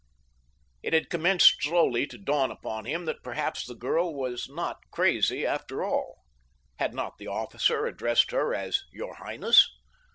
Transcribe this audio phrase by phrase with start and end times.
[0.81, 5.45] It had commenced slowly to dawn upon him that perhaps the girl was not crazy
[5.45, 6.23] after all.
[6.79, 9.69] Had not the officer addressed her as "your highness"?